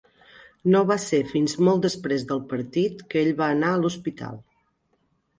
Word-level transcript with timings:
No 0.75 0.79
va 0.91 0.95
ser 1.01 1.17
fins 1.33 1.51
molt 1.67 1.83
després 1.83 2.25
del 2.31 2.41
partit 2.53 3.03
que 3.11 3.19
ell 3.25 3.29
va 3.43 3.51
anar 3.57 3.69
a 3.75 3.83
l'hospital. 3.83 4.41